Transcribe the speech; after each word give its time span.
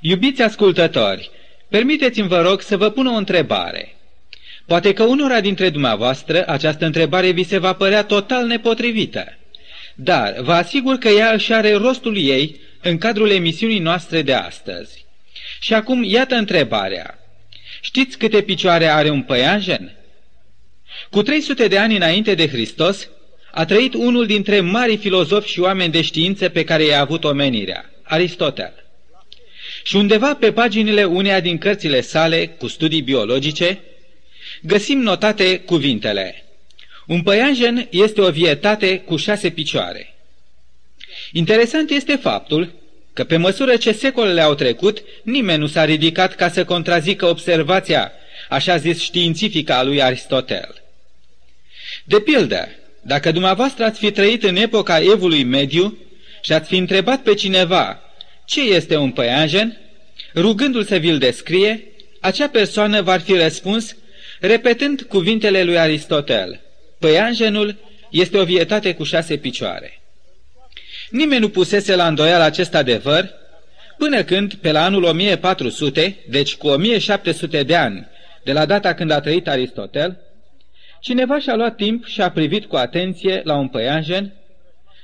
Iubiți 0.00 0.42
ascultători, 0.42 1.30
permiteți-mi 1.68 2.28
vă 2.28 2.40
rog 2.40 2.60
să 2.60 2.76
vă 2.76 2.90
pun 2.90 3.06
o 3.06 3.14
întrebare. 3.14 3.96
Poate 4.66 4.92
că 4.92 5.02
unora 5.02 5.40
dintre 5.40 5.70
dumneavoastră 5.70 6.44
această 6.46 6.84
întrebare 6.84 7.30
vi 7.30 7.42
se 7.44 7.58
va 7.58 7.72
părea 7.72 8.04
total 8.04 8.46
nepotrivită, 8.46 9.38
dar 9.94 10.40
vă 10.40 10.52
asigur 10.52 10.96
că 10.96 11.08
ea 11.08 11.32
își 11.32 11.52
are 11.52 11.72
rostul 11.72 12.16
ei 12.16 12.60
în 12.82 12.98
cadrul 12.98 13.30
emisiunii 13.30 13.78
noastre 13.78 14.22
de 14.22 14.32
astăzi. 14.32 15.04
Și 15.60 15.74
acum 15.74 16.02
iată 16.02 16.34
întrebarea. 16.34 17.18
Știți 17.80 18.18
câte 18.18 18.40
picioare 18.40 18.86
are 18.86 19.10
un 19.10 19.22
păianjen? 19.22 19.92
Cu 21.10 21.22
300 21.22 21.68
de 21.68 21.78
ani 21.78 21.96
înainte 21.96 22.34
de 22.34 22.48
Hristos, 22.48 23.08
a 23.52 23.64
trăit 23.64 23.94
unul 23.94 24.26
dintre 24.26 24.60
mari 24.60 24.96
filozofi 24.96 25.50
și 25.50 25.60
oameni 25.60 25.92
de 25.92 26.02
știință 26.02 26.48
pe 26.48 26.64
care 26.64 26.84
i-a 26.84 27.00
avut 27.00 27.24
omenirea, 27.24 27.90
Aristotel. 28.02 28.87
Și 29.88 29.96
undeva 29.96 30.34
pe 30.34 30.52
paginile 30.52 31.04
uneia 31.04 31.40
din 31.40 31.58
cărțile 31.58 32.00
sale, 32.00 32.46
cu 32.46 32.66
studii 32.66 33.02
biologice, 33.02 33.80
găsim 34.62 34.98
notate 34.98 35.58
cuvintele 35.58 36.44
Un 37.06 37.22
păianjen 37.22 37.86
este 37.90 38.20
o 38.20 38.30
vietate 38.30 38.98
cu 38.98 39.16
șase 39.16 39.50
picioare. 39.50 40.14
Interesant 41.32 41.90
este 41.90 42.16
faptul 42.16 42.72
că 43.12 43.24
pe 43.24 43.36
măsură 43.36 43.76
ce 43.76 43.92
secolele 43.92 44.40
au 44.40 44.54
trecut, 44.54 45.02
nimeni 45.22 45.58
nu 45.58 45.66
s-a 45.66 45.84
ridicat 45.84 46.34
ca 46.34 46.48
să 46.48 46.64
contrazică 46.64 47.26
observația, 47.26 48.12
așa 48.48 48.76
zis 48.76 49.00
științifică 49.00 49.72
a 49.72 49.82
lui 49.82 50.02
Aristotel. 50.02 50.82
De 52.04 52.20
pildă, 52.20 52.68
dacă 53.02 53.32
dumneavoastră 53.32 53.84
ați 53.84 53.98
fi 53.98 54.10
trăit 54.10 54.42
în 54.42 54.56
epoca 54.56 55.00
evului 55.00 55.44
mediu 55.44 55.98
și 56.42 56.52
ați 56.52 56.68
fi 56.68 56.76
întrebat 56.76 57.22
pe 57.22 57.34
cineva 57.34 58.02
ce 58.48 58.60
este 58.60 58.96
un 58.96 59.10
păianjen, 59.10 59.78
rugându-l 60.34 60.84
să 60.84 60.96
vi-l 60.96 61.18
descrie, 61.18 61.84
acea 62.20 62.48
persoană 62.48 63.02
va 63.02 63.18
fi 63.18 63.32
răspuns 63.32 63.96
repetând 64.40 65.02
cuvintele 65.02 65.62
lui 65.62 65.78
Aristotel. 65.78 66.60
Păianjenul 66.98 67.76
este 68.10 68.38
o 68.38 68.44
vietate 68.44 68.94
cu 68.94 69.04
șase 69.04 69.36
picioare. 69.36 70.00
Nimeni 71.10 71.40
nu 71.40 71.48
pusese 71.48 71.94
la 71.94 72.06
îndoială 72.06 72.44
acest 72.44 72.74
adevăr, 72.74 73.30
până 73.98 74.22
când, 74.22 74.54
pe 74.54 74.70
la 74.70 74.84
anul 74.84 75.02
1400, 75.02 76.16
deci 76.28 76.56
cu 76.56 76.66
1700 76.66 77.62
de 77.62 77.76
ani 77.76 78.08
de 78.44 78.52
la 78.52 78.66
data 78.66 78.94
când 78.94 79.10
a 79.10 79.20
trăit 79.20 79.48
Aristotel, 79.48 80.18
cineva 81.00 81.38
și-a 81.38 81.54
luat 81.54 81.76
timp 81.76 82.06
și 82.06 82.20
a 82.20 82.30
privit 82.30 82.64
cu 82.64 82.76
atenție 82.76 83.40
la 83.44 83.56
un 83.56 83.68
păianjen 83.68 84.32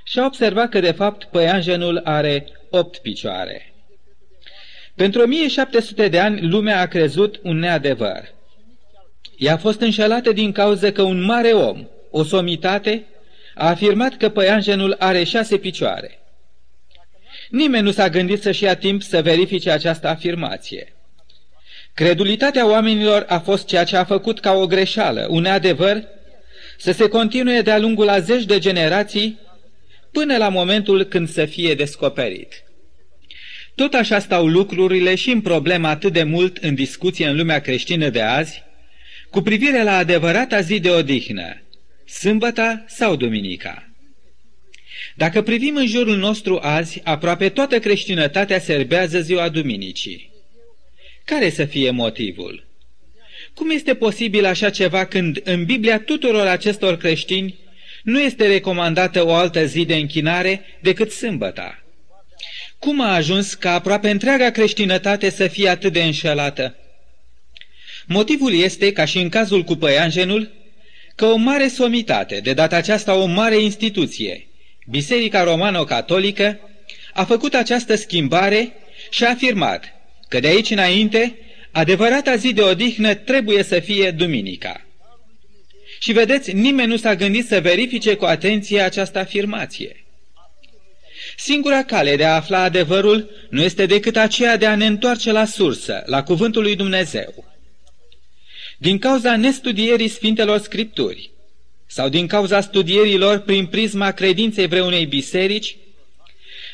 și 0.04 0.18
a 0.18 0.24
observat 0.24 0.68
că, 0.68 0.80
de 0.80 0.92
fapt, 0.92 1.24
păianjenul 1.24 2.00
are 2.04 2.46
opt 2.70 2.98
picioare. 2.98 3.74
Pentru 4.94 5.22
1700 5.22 6.08
de 6.08 6.18
ani, 6.18 6.40
lumea 6.48 6.80
a 6.80 6.86
crezut 6.86 7.40
un 7.42 7.58
neadevăr. 7.58 8.34
Ea 9.38 9.52
a 9.52 9.56
fost 9.56 9.80
înșelată 9.80 10.32
din 10.32 10.52
cauza 10.52 10.90
că 10.90 11.02
un 11.02 11.22
mare 11.22 11.52
om, 11.52 11.86
o 12.10 12.22
somitate, 12.22 13.06
a 13.54 13.68
afirmat 13.68 14.16
că 14.16 14.28
păianjenul 14.28 14.96
are 14.98 15.24
șase 15.24 15.56
picioare. 15.56 16.18
Nimeni 17.48 17.84
nu 17.84 17.90
s-a 17.90 18.08
gândit 18.08 18.42
să-și 18.42 18.62
ia 18.62 18.76
timp 18.76 19.02
să 19.02 19.22
verifice 19.22 19.70
această 19.70 20.08
afirmație. 20.08 20.94
Credulitatea 21.94 22.68
oamenilor 22.68 23.24
a 23.28 23.38
fost 23.38 23.66
ceea 23.66 23.84
ce 23.84 23.96
a 23.96 24.04
făcut 24.04 24.40
ca 24.40 24.52
o 24.52 24.66
greșeală, 24.66 25.26
un 25.30 25.44
adevăr, 25.44 26.04
să 26.78 26.92
se 26.92 27.08
continue 27.08 27.60
de-a 27.60 27.78
lungul 27.78 28.08
a 28.08 28.18
zeci 28.18 28.44
de 28.44 28.58
generații 28.58 29.38
până 30.14 30.36
la 30.36 30.48
momentul 30.48 31.04
când 31.04 31.28
să 31.28 31.44
fie 31.44 31.74
descoperit. 31.74 32.64
Tot 33.74 33.94
așa 33.94 34.18
stau 34.18 34.46
lucrurile 34.46 35.14
și 35.14 35.30
în 35.30 35.40
problema 35.40 35.88
atât 35.88 36.12
de 36.12 36.22
mult 36.22 36.56
în 36.56 36.74
discuție 36.74 37.26
în 37.26 37.36
lumea 37.36 37.60
creștină 37.60 38.08
de 38.08 38.20
azi, 38.20 38.62
cu 39.30 39.40
privire 39.40 39.82
la 39.82 39.96
adevărata 39.96 40.60
zi 40.60 40.80
de 40.80 40.90
odihnă, 40.90 41.62
sâmbăta 42.06 42.84
sau 42.88 43.16
duminica. 43.16 43.88
Dacă 45.14 45.42
privim 45.42 45.76
în 45.76 45.86
jurul 45.86 46.16
nostru 46.16 46.58
azi, 46.62 47.00
aproape 47.04 47.48
toată 47.48 47.78
creștinătatea 47.78 48.58
serbează 48.58 49.20
ziua 49.20 49.48
duminicii. 49.48 50.30
Care 51.24 51.50
să 51.50 51.64
fie 51.64 51.90
motivul? 51.90 52.66
Cum 53.54 53.70
este 53.70 53.94
posibil 53.94 54.44
așa 54.44 54.70
ceva 54.70 55.04
când 55.04 55.40
în 55.44 55.64
Biblia 55.64 56.00
tuturor 56.00 56.46
acestor 56.46 56.96
creștini 56.96 57.63
nu 58.04 58.20
este 58.20 58.46
recomandată 58.46 59.26
o 59.26 59.34
altă 59.34 59.64
zi 59.64 59.84
de 59.84 59.94
închinare 59.94 60.64
decât 60.80 61.12
sâmbăta? 61.12 61.82
Cum 62.78 63.00
a 63.00 63.14
ajuns 63.14 63.54
ca 63.54 63.72
aproape 63.72 64.10
întreaga 64.10 64.50
creștinătate 64.50 65.30
să 65.30 65.46
fie 65.46 65.68
atât 65.68 65.92
de 65.92 66.02
înșelată? 66.02 66.76
Motivul 68.06 68.54
este, 68.54 68.92
ca 68.92 69.04
și 69.04 69.18
în 69.18 69.28
cazul 69.28 69.62
cu 69.62 69.74
păianjenul, 69.74 70.52
că 71.14 71.24
o 71.24 71.36
mare 71.36 71.68
somitate, 71.68 72.40
de 72.40 72.52
data 72.52 72.76
aceasta 72.76 73.14
o 73.14 73.24
mare 73.24 73.56
instituție, 73.56 74.46
Biserica 74.86 75.42
Romano-Catolică, 75.42 76.58
a 77.12 77.24
făcut 77.24 77.54
această 77.54 77.94
schimbare 77.94 78.72
și 79.10 79.24
a 79.24 79.30
afirmat 79.30 79.84
că 80.28 80.40
de 80.40 80.46
aici 80.46 80.70
înainte, 80.70 81.38
adevărata 81.70 82.36
zi 82.36 82.52
de 82.52 82.62
odihnă 82.62 83.14
trebuie 83.14 83.62
să 83.62 83.80
fie 83.80 84.10
duminica. 84.10 84.86
Și 85.98 86.12
vedeți, 86.12 86.52
nimeni 86.52 86.88
nu 86.88 86.96
s-a 86.96 87.14
gândit 87.14 87.46
să 87.46 87.60
verifice 87.60 88.14
cu 88.14 88.24
atenție 88.24 88.80
această 88.80 89.18
afirmație. 89.18 90.04
Singura 91.36 91.82
cale 91.82 92.16
de 92.16 92.24
a 92.24 92.34
afla 92.34 92.62
adevărul 92.62 93.30
nu 93.50 93.62
este 93.62 93.86
decât 93.86 94.16
aceea 94.16 94.56
de 94.56 94.66
a 94.66 94.74
ne 94.74 94.86
întoarce 94.86 95.32
la 95.32 95.44
sursă, 95.44 96.02
la 96.06 96.22
cuvântul 96.22 96.62
lui 96.62 96.76
Dumnezeu. 96.76 97.44
Din 98.78 98.98
cauza 98.98 99.36
nestudierii 99.36 100.08
Sfintelor 100.08 100.58
Scripturi 100.58 101.30
sau 101.86 102.08
din 102.08 102.26
cauza 102.26 102.60
studierilor 102.60 103.38
prin 103.38 103.66
prisma 103.66 104.10
credinței 104.10 104.66
vreunei 104.66 105.06
biserici, 105.06 105.76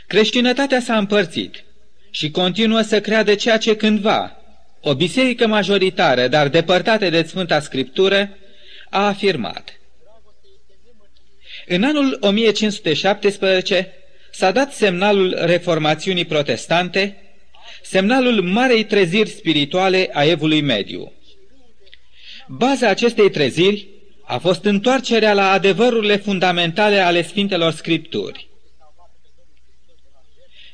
creștinătatea 0.07 0.81
s-a 0.81 0.99
împărțit 0.99 1.65
și 2.11 2.31
continuă 2.31 2.81
să 2.81 3.01
creadă 3.01 3.35
ceea 3.35 3.59
ce 3.59 3.77
cândva 3.77 4.37
o 4.81 4.95
biserică 4.95 5.47
majoritară, 5.47 6.29
dar 6.29 6.49
depărtată 6.49 7.11
de 7.11 7.23
Sfânta 7.23 7.61
Scriptură, 7.61 8.37
a 8.91 9.07
afirmat. 9.07 9.81
În 11.67 11.83
anul 11.83 12.17
1517 12.21 13.95
s-a 14.31 14.51
dat 14.51 14.73
semnalul 14.73 15.37
reformațiunii 15.41 16.25
protestante, 16.25 17.17
semnalul 17.83 18.43
marei 18.43 18.85
treziri 18.85 19.29
spirituale 19.29 20.11
a 20.13 20.25
evului 20.25 20.61
mediu. 20.61 21.13
Baza 22.49 22.89
acestei 22.89 23.31
treziri 23.31 23.89
a 24.25 24.39
fost 24.39 24.65
întoarcerea 24.65 25.33
la 25.33 25.51
adevărurile 25.51 26.17
fundamentale 26.17 26.99
ale 26.99 27.23
Sfintelor 27.23 27.73
Scripturi. 27.73 28.49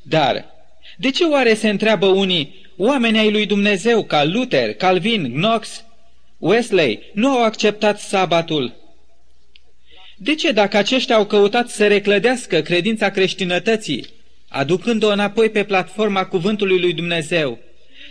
Dar, 0.02 0.44
de 0.96 1.10
ce 1.10 1.24
oare 1.24 1.54
se 1.54 1.68
întreabă 1.68 2.06
unii, 2.06 2.66
oamenii 2.76 3.20
ai 3.20 3.30
lui 3.30 3.46
Dumnezeu 3.46 4.04
ca 4.04 4.24
Luther, 4.24 4.74
Calvin, 4.74 5.32
Knox, 5.32 5.84
Wesley, 6.38 7.10
nu 7.12 7.28
au 7.28 7.44
acceptat 7.44 8.00
sabatul? 8.00 8.74
De 10.16 10.34
ce 10.34 10.52
dacă 10.52 10.76
aceștia 10.76 11.16
au 11.16 11.26
căutat 11.26 11.68
să 11.68 11.86
reclădească 11.86 12.60
credința 12.60 13.10
creștinătății, 13.10 14.06
aducând-o 14.48 15.08
înapoi 15.08 15.50
pe 15.50 15.64
platforma 15.64 16.24
cuvântului 16.24 16.80
lui 16.80 16.92
Dumnezeu, 16.92 17.58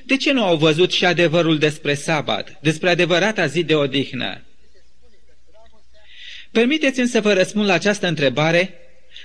de 0.05 0.17
ce 0.17 0.31
nu 0.31 0.43
au 0.43 0.57
văzut 0.57 0.91
și 0.91 1.05
adevărul 1.05 1.57
despre 1.57 1.93
sabat, 1.93 2.57
despre 2.61 2.89
adevărata 2.89 3.45
zi 3.45 3.63
de 3.63 3.75
odihnă? 3.75 4.41
Permiteți-mi 6.51 7.07
să 7.07 7.21
vă 7.21 7.33
răspund 7.33 7.65
la 7.65 7.73
această 7.73 8.07
întrebare, 8.07 8.73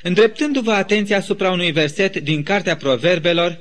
îndreptându-vă 0.03 0.73
atenția 0.73 1.17
asupra 1.17 1.51
unui 1.51 1.73
verset 1.73 2.17
din 2.17 2.43
Cartea 2.43 2.77
Proverbelor, 2.77 3.59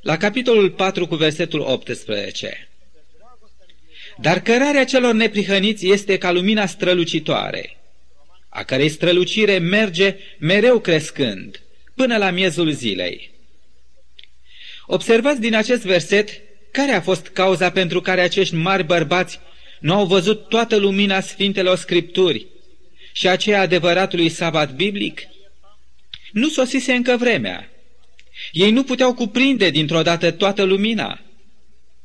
la 0.00 0.16
capitolul 0.16 0.70
4 0.70 1.06
cu 1.06 1.14
versetul 1.14 1.60
18. 1.60 2.68
Dar 4.20 4.40
cărarea 4.40 4.84
celor 4.84 5.14
neprihăniți 5.14 5.88
este 5.88 6.18
ca 6.18 6.30
lumina 6.30 6.66
strălucitoare, 6.66 7.76
a 8.48 8.62
cărei 8.62 8.88
strălucire 8.88 9.58
merge 9.58 10.16
mereu 10.38 10.78
crescând, 10.78 11.60
până 11.94 12.16
la 12.16 12.30
miezul 12.30 12.70
zilei. 12.70 13.30
Observați 14.86 15.40
din 15.40 15.54
acest 15.54 15.82
verset 15.82 16.42
care 16.70 16.92
a 16.92 17.00
fost 17.00 17.26
cauza 17.26 17.70
pentru 17.70 18.00
care 18.00 18.20
acești 18.20 18.54
mari 18.54 18.84
bărbați 18.84 19.40
nu 19.80 19.94
au 19.94 20.06
văzut 20.06 20.48
toată 20.48 20.76
lumina 20.76 21.20
Sfintelor 21.20 21.76
Scripturi 21.76 22.46
și 23.12 23.28
aceea 23.28 23.60
adevăratului 23.60 24.28
sabat 24.28 24.74
biblic? 24.74 25.22
Nu 26.32 26.48
sosise 26.48 26.92
încă 26.92 27.16
vremea. 27.16 27.70
Ei 28.52 28.70
nu 28.70 28.84
puteau 28.84 29.14
cuprinde 29.14 29.70
dintr-o 29.70 30.02
dată 30.02 30.30
toată 30.30 30.62
lumina. 30.62 31.20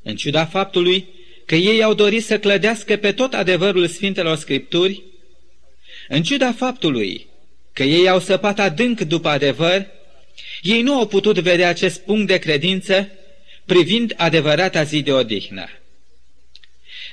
În 0.04 0.16
ciuda 0.16 0.46
faptului 0.46 1.08
că 1.50 1.56
ei 1.56 1.84
au 1.84 1.94
dorit 1.94 2.26
să 2.26 2.40
clădească 2.40 2.96
pe 2.96 3.12
tot 3.12 3.34
adevărul 3.34 3.88
Sfintelor 3.88 4.38
Scripturi, 4.38 5.04
în 6.08 6.24
ciuda 6.24 6.52
faptului 6.52 7.28
că 7.74 7.84
ei 7.84 8.10
au 8.10 8.20
săpat 8.20 8.60
adânc 8.60 9.02
după 9.02 9.30
adevăr, 9.30 9.86
ei 10.62 10.82
nu 10.82 10.98
au 10.98 11.08
putut 11.08 11.40
vedea 11.40 11.70
acest 11.70 12.00
punct 12.00 12.28
de 12.28 12.38
credință 12.38 13.10
privind 13.66 14.14
adevărata 14.18 14.84
zi 14.84 15.02
de 15.02 15.12
odihnă. 15.12 15.70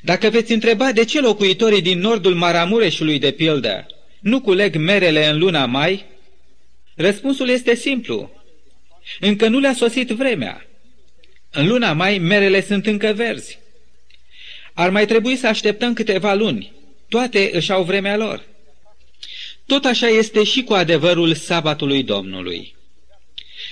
Dacă 0.03 0.31
veți 0.31 0.53
întreba 0.53 0.93
de 0.93 1.05
ce 1.05 1.21
locuitorii 1.21 1.83
din 1.83 1.99
nordul 1.99 2.35
Maramureșului, 2.35 3.19
de 3.19 3.31
pildă, 3.31 3.87
nu 4.21 4.41
culeg 4.41 4.77
merele 4.77 5.27
în 5.27 5.39
luna 5.39 5.67
mai, 5.67 6.05
răspunsul 6.95 7.49
este 7.49 7.75
simplu. 7.75 8.31
Încă 9.21 9.49
nu 9.49 9.59
le-a 9.59 9.75
sosit 9.75 10.09
vremea. 10.09 10.67
În 11.51 11.67
luna 11.67 11.93
mai, 11.93 12.19
merele 12.19 12.63
sunt 12.63 12.87
încă 12.87 13.13
verzi. 13.13 13.65
Ar 14.79 14.91
mai 14.91 15.07
trebui 15.07 15.37
să 15.37 15.47
așteptăm 15.47 15.93
câteva 15.93 16.35
luni. 16.35 16.73
Toate 17.09 17.51
își 17.53 17.73
au 17.73 17.83
vremea 17.83 18.17
lor. 18.17 18.45
Tot 19.67 19.85
așa 19.85 20.07
este 20.07 20.45
și 20.45 20.63
cu 20.63 20.73
adevărul 20.73 21.35
sabatului 21.35 22.03
Domnului. 22.03 22.75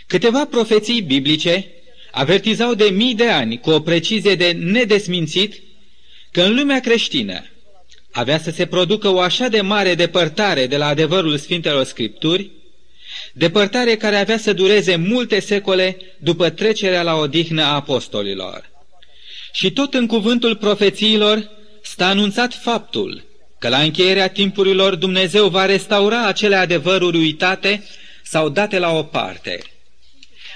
Câteva 0.06 0.46
profeții 0.46 1.00
biblice 1.00 1.66
avertizau 2.10 2.74
de 2.74 2.84
mii 2.84 3.14
de 3.14 3.28
ani 3.28 3.60
cu 3.60 3.70
o 3.70 3.80
precizie 3.80 4.34
de 4.34 4.52
nedesmințit 4.52 5.62
că 6.30 6.42
în 6.42 6.54
lumea 6.54 6.80
creștină 6.80 7.44
avea 8.10 8.38
să 8.38 8.50
se 8.50 8.66
producă 8.66 9.08
o 9.08 9.20
așa 9.20 9.48
de 9.48 9.60
mare 9.60 9.94
depărtare 9.94 10.66
de 10.66 10.76
la 10.76 10.86
adevărul 10.86 11.36
Sfintelor 11.38 11.84
Scripturi, 11.84 12.50
depărtare 13.32 13.96
care 13.96 14.16
avea 14.16 14.38
să 14.38 14.52
dureze 14.52 14.96
multe 14.96 15.40
secole 15.40 15.96
după 16.18 16.50
trecerea 16.50 17.02
la 17.02 17.14
odihnă 17.14 17.62
a 17.62 17.74
apostolilor. 17.74 18.72
Și 19.54 19.70
tot 19.70 19.94
în 19.94 20.06
cuvântul 20.06 20.56
profețiilor 20.56 21.50
sta 21.82 22.06
anunțat 22.06 22.54
faptul 22.54 23.24
că 23.58 23.68
la 23.68 23.78
încheierea 23.80 24.28
timpurilor 24.28 24.94
Dumnezeu 24.94 25.48
va 25.48 25.64
restaura 25.64 26.26
acele 26.26 26.56
adevăruri 26.56 27.16
uitate 27.16 27.84
sau 28.22 28.48
date 28.48 28.78
la 28.78 28.90
o 28.90 29.02
parte. 29.02 29.62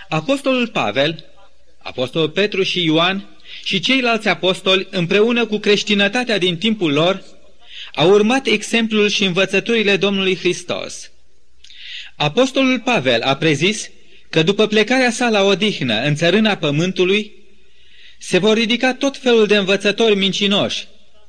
Apostolul 0.08 0.68
Pavel, 0.68 1.24
apostolul 1.82 2.28
Petru 2.28 2.62
și 2.62 2.84
Ioan 2.84 3.28
și 3.64 3.80
ceilalți 3.80 4.28
apostoli, 4.28 4.86
împreună 4.90 5.46
cu 5.46 5.58
creștinătatea 5.58 6.38
din 6.38 6.56
timpul 6.56 6.92
lor, 6.92 7.22
au 7.94 8.10
urmat 8.10 8.46
exemplul 8.46 9.08
și 9.08 9.24
învățăturile 9.24 9.96
Domnului 9.96 10.36
Hristos. 10.36 11.10
Apostolul 12.16 12.80
Pavel 12.80 13.22
a 13.22 13.36
prezis 13.36 13.90
că 14.30 14.42
după 14.42 14.66
plecarea 14.66 15.10
sa 15.10 15.28
la 15.28 15.42
odihnă 15.42 16.02
în 16.02 16.14
țărâna 16.14 16.56
pământului, 16.56 17.37
se 18.18 18.38
vor 18.38 18.56
ridica 18.56 18.94
tot 18.94 19.16
felul 19.16 19.46
de 19.46 19.56
învățători 19.56 20.14
mincinoși, 20.14 20.86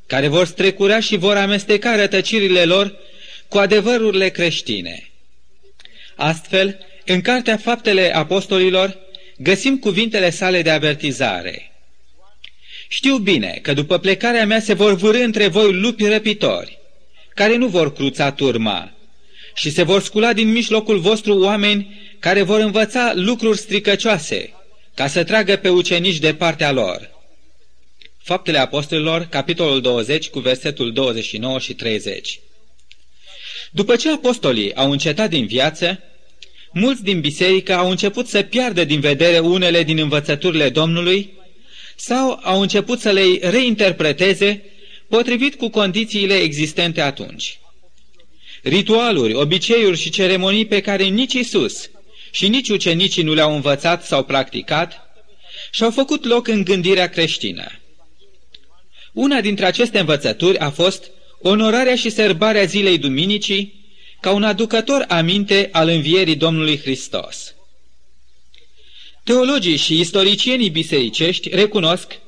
care 0.07 0.27
vor 0.27 0.45
strecura 0.45 0.99
și 0.99 1.17
vor 1.17 1.35
amesteca 1.35 1.95
rătăcirile 1.95 2.63
lor 2.63 2.95
cu 3.47 3.57
adevărurile 3.57 4.29
creștine. 4.29 5.09
Astfel, 6.15 6.77
în 7.05 7.21
Cartea 7.21 7.57
Faptele 7.57 8.15
Apostolilor, 8.15 8.97
găsim 9.37 9.77
cuvintele 9.77 10.29
sale 10.29 10.61
de 10.61 10.69
avertizare. 10.69 11.71
Știu 12.87 13.17
bine 13.17 13.59
că 13.61 13.73
după 13.73 13.97
plecarea 13.97 14.45
mea 14.45 14.59
se 14.59 14.73
vor 14.73 14.93
vârâ 14.93 15.23
între 15.23 15.47
voi 15.47 15.73
lupi 15.73 16.05
răpitori, 16.05 16.77
care 17.33 17.55
nu 17.55 17.67
vor 17.67 17.93
cruța 17.93 18.31
turma, 18.31 18.93
și 19.55 19.69
se 19.69 19.83
vor 19.83 20.01
scula 20.01 20.33
din 20.33 20.51
mijlocul 20.51 20.99
vostru 20.99 21.39
oameni 21.39 21.99
care 22.19 22.41
vor 22.41 22.59
învăța 22.59 23.11
lucruri 23.15 23.57
stricăcioase, 23.57 24.53
ca 24.93 25.07
să 25.07 25.23
tragă 25.23 25.55
pe 25.55 25.69
ucenici 25.69 26.17
de 26.17 26.33
partea 26.33 26.71
lor. 26.71 27.09
Faptele 28.23 28.57
Apostolilor, 28.57 29.21
capitolul 29.21 29.81
20, 29.81 30.29
cu 30.29 30.39
versetul 30.39 30.93
29 30.93 31.59
și 31.59 31.73
30. 31.73 32.39
După 33.71 33.95
ce 33.95 34.11
apostolii 34.11 34.75
au 34.75 34.91
încetat 34.91 35.29
din 35.29 35.45
viață, 35.45 36.03
mulți 36.71 37.03
din 37.03 37.19
biserică 37.19 37.73
au 37.73 37.89
început 37.89 38.27
să 38.27 38.41
piardă 38.41 38.83
din 38.83 38.99
vedere 38.99 39.39
unele 39.39 39.83
din 39.83 39.97
învățăturile 39.97 40.69
Domnului 40.69 41.33
sau 41.95 42.39
au 42.43 42.61
început 42.61 42.99
să 42.99 43.11
le 43.11 43.49
reinterpreteze 43.49 44.63
potrivit 45.07 45.55
cu 45.55 45.69
condițiile 45.69 46.35
existente 46.35 47.01
atunci. 47.01 47.59
Ritualuri, 48.63 49.33
obiceiuri 49.33 49.97
și 49.97 50.09
ceremonii 50.09 50.65
pe 50.65 50.81
care 50.81 51.03
nici 51.03 51.33
Isus 51.33 51.89
și 52.31 52.47
nici 52.47 52.69
ucenicii 52.69 53.23
nu 53.23 53.33
le-au 53.33 53.55
învățat 53.55 54.05
sau 54.05 54.23
practicat 54.23 55.09
și-au 55.71 55.91
făcut 55.91 56.25
loc 56.25 56.47
în 56.47 56.63
gândirea 56.63 57.09
creștină. 57.09 57.65
Una 59.13 59.41
dintre 59.41 59.65
aceste 59.65 59.99
învățături 59.99 60.57
a 60.57 60.69
fost 60.69 61.11
onorarea 61.41 61.95
și 61.95 62.09
serbarea 62.09 62.63
zilei 62.63 62.97
duminicii 62.97 63.79
ca 64.19 64.31
un 64.31 64.43
aducător 64.43 65.05
aminte 65.07 65.69
al 65.71 65.87
învierii 65.87 66.35
Domnului 66.35 66.79
Hristos. 66.79 67.53
Teologii 69.23 69.75
și 69.75 69.99
istoricienii 69.99 70.69
bisericești 70.69 71.49
recunosc 71.49 72.19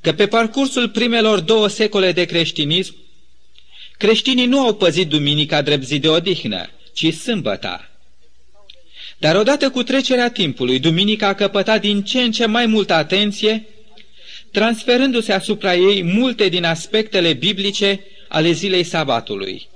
că 0.00 0.12
pe 0.12 0.26
parcursul 0.26 0.88
primelor 0.88 1.40
două 1.40 1.68
secole 1.68 2.12
de 2.12 2.24
creștinism, 2.24 2.94
creștinii 3.98 4.46
nu 4.46 4.60
au 4.60 4.74
păzit 4.74 5.08
duminica 5.08 5.62
drept 5.62 5.84
zi 5.84 5.98
de 5.98 6.08
odihnă, 6.08 6.70
ci 6.94 7.14
sâmbăta. 7.14 7.89
Dar 9.20 9.36
odată 9.36 9.70
cu 9.70 9.82
trecerea 9.82 10.30
timpului, 10.30 10.78
duminica 10.78 11.28
a 11.28 11.34
căpătat 11.34 11.80
din 11.80 12.02
ce 12.02 12.22
în 12.22 12.32
ce 12.32 12.46
mai 12.46 12.66
multă 12.66 12.92
atenție, 12.92 13.66
transferându-se 14.52 15.32
asupra 15.32 15.74
ei 15.74 16.02
multe 16.02 16.48
din 16.48 16.64
aspectele 16.64 17.32
biblice 17.32 18.04
ale 18.28 18.52
zilei 18.52 18.82
sabatului. 18.82 19.68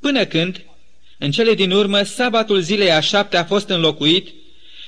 Până 0.00 0.24
când, 0.24 0.64
în 1.18 1.30
cele 1.30 1.54
din 1.54 1.70
urmă, 1.70 2.02
sabatul 2.02 2.60
zilei 2.60 2.90
a 2.90 3.00
șapte 3.00 3.36
a 3.36 3.44
fost 3.44 3.68
înlocuit 3.68 4.28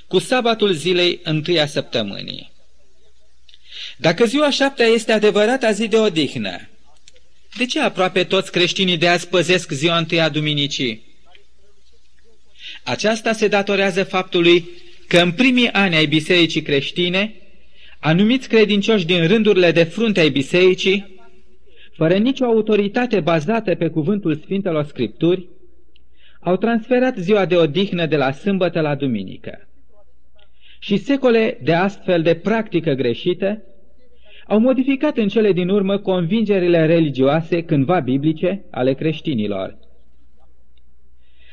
cu 0.07 0.19
sabatul 0.19 0.73
zilei 0.73 1.21
întâia 1.23 1.67
săptămânii. 1.67 2.53
Dacă 3.97 4.25
ziua 4.25 4.51
șaptea 4.51 4.87
este 4.87 5.13
adevărata 5.13 5.73
zi 5.73 5.89
de 5.89 5.97
odihnă, 5.97 6.69
de 7.57 7.67
ce 7.67 7.81
aproape 7.81 8.25
toți 8.25 8.51
creștinii 8.51 8.97
de 8.97 9.09
azi 9.09 9.29
păzesc 9.29 9.71
ziua 9.71 9.99
întâia 9.99 10.29
duminicii? 10.29 11.10
Aceasta 12.85 13.33
se 13.33 13.49
datorează 13.49 14.05
faptului 14.05 14.69
că 15.09 15.19
în 15.19 15.33
primii 15.33 15.69
ani 15.69 15.97
ai 15.97 16.07
bisericii 16.07 16.63
creștine, 16.63 17.35
anumiți 17.99 18.49
credincioși 18.49 19.07
din 19.07 19.27
rândurile 19.27 19.71
de 19.73 19.85
frunte 19.85 20.21
ai 20.21 20.31
bisericii, 20.31 21.19
fără 21.93 22.15
nicio 22.15 22.45
autoritate 22.45 23.21
bazată 23.21 23.75
pe 23.75 23.89
cuvântul 23.89 24.37
Sfintelor 24.37 24.85
Scripturi, 24.85 25.49
au 26.41 26.57
transferat 26.57 27.17
ziua 27.17 27.45
de 27.45 27.57
odihnă 27.57 28.07
de 28.07 28.17
la 28.17 28.33
sâmbătă 28.33 28.81
la 28.81 28.95
duminică. 28.95 29.69
Și 30.79 30.97
secole 30.97 31.59
de 31.63 31.75
astfel 31.75 32.23
de 32.23 32.35
practică 32.35 32.93
greșită 32.93 33.63
au 34.47 34.59
modificat 34.59 35.17
în 35.17 35.29
cele 35.29 35.53
din 35.53 35.69
urmă 35.69 35.99
convingerile 35.99 36.87
religioase 36.87 37.63
cândva 37.63 38.01
biblice 38.01 38.65
ale 38.71 38.95
creștinilor. 38.95 39.79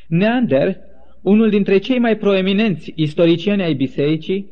Neander, 0.08 0.78
unul 1.27 1.50
dintre 1.50 1.77
cei 1.77 2.00
mai 2.00 2.17
proeminenți 2.17 2.93
istoricieni 2.96 3.63
ai 3.63 3.74
bisericii, 3.74 4.51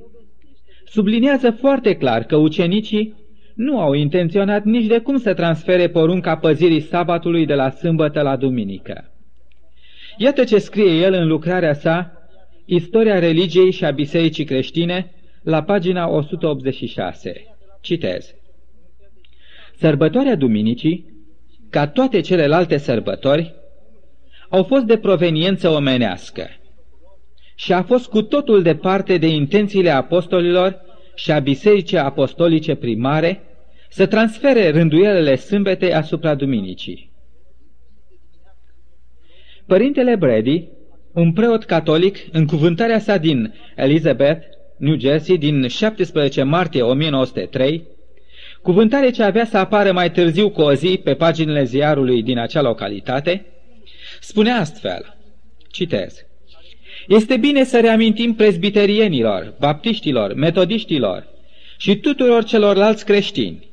subliniază 0.85 1.51
foarte 1.51 1.95
clar 1.95 2.23
că 2.23 2.35
ucenicii 2.35 3.13
nu 3.53 3.79
au 3.79 3.93
intenționat 3.93 4.63
nici 4.63 4.85
de 4.85 4.99
cum 4.99 5.17
să 5.17 5.33
transfere 5.33 5.89
porunca 5.89 6.37
păzirii 6.37 6.79
sabatului 6.79 7.45
de 7.45 7.53
la 7.53 7.69
sâmbătă 7.69 8.21
la 8.21 8.35
duminică. 8.35 9.11
Iată 10.17 10.43
ce 10.43 10.57
scrie 10.57 10.91
el 10.91 11.13
în 11.13 11.27
lucrarea 11.27 11.73
sa, 11.73 12.11
Istoria 12.65 13.19
religiei 13.19 13.71
și 13.71 13.85
a 13.85 13.91
bisericii 13.91 14.45
creștine, 14.45 15.11
la 15.43 15.63
pagina 15.63 16.07
186. 16.07 17.43
Citez. 17.81 18.35
Sărbătoarea 19.75 20.35
Duminicii, 20.35 21.05
ca 21.69 21.87
toate 21.87 22.19
celelalte 22.19 22.77
sărbători, 22.77 23.53
au 24.49 24.63
fost 24.63 24.83
de 24.83 24.97
proveniență 24.97 25.69
omenească 25.69 26.49
și 27.55 27.73
a 27.73 27.83
fost 27.83 28.09
cu 28.09 28.21
totul 28.21 28.61
departe 28.61 29.17
de 29.17 29.27
intențiile 29.27 29.89
apostolilor 29.89 30.81
și 31.15 31.31
a 31.31 31.39
bisericii 31.39 31.97
apostolice 31.97 32.75
primare 32.75 33.41
să 33.89 34.05
transfere 34.05 34.69
rânduielele 34.69 35.35
sâmbetei 35.35 35.93
asupra 35.93 36.35
duminicii. 36.35 37.11
Părintele 39.65 40.15
Brady, 40.15 40.67
un 41.13 41.33
preot 41.33 41.63
catolic, 41.63 42.17
în 42.31 42.45
cuvântarea 42.45 42.99
sa 42.99 43.17
din 43.17 43.53
Elizabeth, 43.75 44.45
New 44.77 44.99
Jersey, 44.99 45.37
din 45.37 45.67
17 45.67 46.43
martie 46.43 46.81
1903, 46.81 47.87
cuvântare 48.61 49.09
ce 49.09 49.23
avea 49.23 49.45
să 49.45 49.57
apară 49.57 49.91
mai 49.91 50.11
târziu 50.11 50.49
cu 50.49 50.61
o 50.61 50.73
zi 50.73 51.01
pe 51.03 51.13
paginile 51.13 51.63
ziarului 51.63 52.23
din 52.23 52.37
acea 52.37 52.61
localitate, 52.61 53.45
spune 54.19 54.51
astfel, 54.51 55.17
citez, 55.71 56.25
Este 57.07 57.37
bine 57.37 57.63
să 57.63 57.79
reamintim 57.79 58.35
prezbiterienilor, 58.35 59.55
baptiștilor, 59.59 60.33
metodiștilor 60.33 61.27
și 61.77 61.95
tuturor 61.95 62.43
celorlalți 62.43 63.05
creștini 63.05 63.69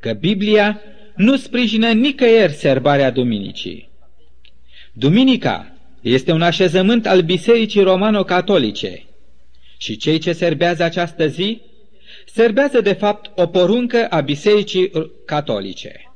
că 0.00 0.12
Biblia 0.12 0.80
nu 1.16 1.36
sprijină 1.36 1.92
nicăieri 1.92 2.52
serbarea 2.52 3.10
Duminicii. 3.10 3.88
Duminica 4.92 5.72
este 6.00 6.32
un 6.32 6.42
așezământ 6.42 7.06
al 7.06 7.20
Bisericii 7.20 7.82
Romano-Catolice 7.82 9.04
și 9.78 9.96
cei 9.96 10.18
ce 10.18 10.32
serbează 10.32 10.82
această 10.82 11.26
zi 11.26 11.60
serbează 12.26 12.80
de 12.80 12.92
fapt 12.92 13.38
o 13.38 13.46
poruncă 13.46 14.06
a 14.06 14.20
Bisericii 14.20 14.90
Catolice. 15.26 16.14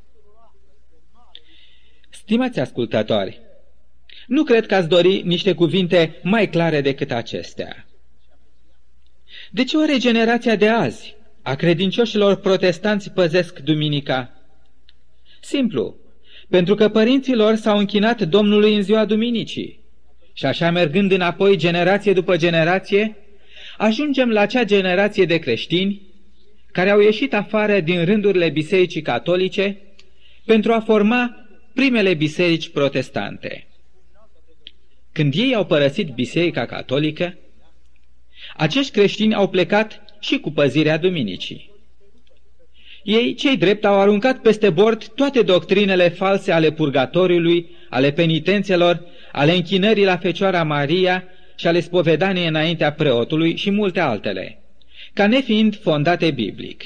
Stimați 2.11 2.61
ascultători, 2.61 3.41
nu 4.26 4.43
cred 4.43 4.66
că 4.66 4.75
ați 4.75 4.88
dori 4.88 5.23
niște 5.25 5.52
cuvinte 5.52 6.19
mai 6.23 6.49
clare 6.49 6.81
decât 6.81 7.11
acestea. 7.11 7.87
De 9.50 9.64
ce 9.64 9.76
o 9.76 9.85
regenerația 9.85 10.57
de 10.57 10.69
azi 10.69 11.16
a 11.43 11.54
credincioșilor 11.54 12.37
protestanți 12.37 13.11
păzesc 13.11 13.59
duminica? 13.59 14.33
Simplu, 15.40 15.97
pentru 16.49 16.75
că 16.75 16.88
părinții 16.88 17.35
lor 17.35 17.54
s-au 17.54 17.78
închinat 17.78 18.23
Domnului 18.23 18.75
în 18.75 18.83
ziua 18.83 19.04
duminicii. 19.04 19.83
Și 20.33 20.47
așa 20.47 20.71
mergând 20.71 21.12
înapoi 21.12 21.57
generație 21.57 22.12
după 22.12 22.37
generație, 22.37 23.16
ajungem 23.76 24.31
la 24.31 24.40
acea 24.40 24.64
generație 24.64 25.25
de 25.25 25.38
creștini 25.38 26.02
care 26.73 26.90
au 26.90 27.00
ieșit 27.00 27.35
afară 27.35 27.81
din 27.81 28.04
rândurile 28.04 28.49
bisericii 28.49 29.02
catolice 29.02 29.78
pentru 30.45 30.73
a 30.73 30.81
forma 30.81 31.47
primele 31.75 32.14
biserici 32.14 32.69
protestante. 32.69 33.66
Când 35.14 35.35
ei 35.35 35.54
au 35.54 35.66
părăsit 35.66 36.14
biserica 36.14 36.66
catolică, 36.66 37.38
acești 38.56 38.92
creștini 38.92 39.35
au 39.35 39.49
plecat 39.49 40.02
și 40.21 40.38
cu 40.38 40.50
păzirea 40.50 40.97
duminicii. 40.97 41.71
Ei, 43.02 43.35
cei 43.35 43.56
drept, 43.56 43.85
au 43.85 44.00
aruncat 44.00 44.38
peste 44.38 44.71
bord 44.71 45.06
toate 45.06 45.42
doctrinele 45.42 46.09
false 46.09 46.52
ale 46.52 46.73
purgatoriului, 46.73 47.71
ale 47.90 48.12
penitențelor, 48.12 49.02
ale 49.33 49.54
închinării 49.54 50.04
la 50.04 50.16
Fecioara 50.16 50.62
Maria 50.62 51.25
și 51.56 51.66
ale 51.66 51.80
spovedaniei 51.80 52.47
înaintea 52.47 52.92
preotului 52.92 53.56
și 53.56 53.71
multe 53.71 54.00
altele, 54.00 54.62
ca 55.12 55.26
nefiind 55.26 55.76
fondate 55.76 56.30
biblic. 56.30 56.85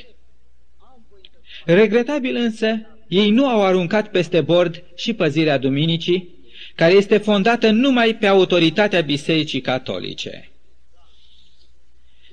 Regretabil 1.64 2.37
însă, 2.37 2.87
ei 3.08 3.30
nu 3.30 3.47
au 3.47 3.64
aruncat 3.64 4.11
peste 4.11 4.40
bord 4.40 4.82
și 4.97 5.12
păzirea 5.12 5.58
duminicii, 5.58 6.37
care 6.78 6.92
este 6.92 7.18
fondată 7.18 7.70
numai 7.70 8.14
pe 8.14 8.26
autoritatea 8.26 9.00
Bisericii 9.00 9.61
Catolice. 9.61 10.50